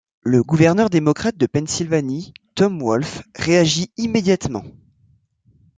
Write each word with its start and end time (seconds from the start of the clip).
Le 0.23 0.41
gouverneur 0.41 0.89
démocrate 0.89 1.37
de 1.37 1.45
Pennsylvanie, 1.45 2.33
Tom 2.55 2.81
Wolf, 2.81 3.21
réagit 3.35 3.91
immédiatement. 3.97 4.63